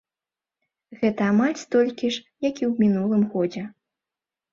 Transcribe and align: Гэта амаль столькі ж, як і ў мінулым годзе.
Гэта 1.01 1.21
амаль 1.33 1.53
столькі 1.63 2.09
ж, 2.15 2.23
як 2.47 2.55
і 2.63 2.67
ў 2.69 2.73
мінулым 2.87 3.23
годзе. 3.35 3.63